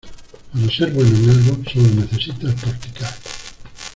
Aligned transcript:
Para 0.51 0.67
ser 0.71 0.89
bueno 0.93 1.15
en 1.15 1.29
algo 1.29 1.63
solo 1.71 1.87
necesitas 1.89 2.55
practicar. 2.59 3.13